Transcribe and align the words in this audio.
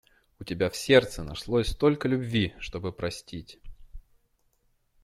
У 0.39 0.43
тебя 0.43 0.71
в 0.71 0.75
сердце 0.75 1.21
нашлось 1.23 1.73
столько 1.73 2.07
любви, 2.07 2.55
чтобы 2.57 2.91
простить... 2.91 3.59